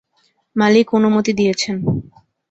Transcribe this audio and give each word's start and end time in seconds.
মালিক 0.55 0.87
অনুমতি 0.97 1.31
দিয়েছেন। 1.39 1.75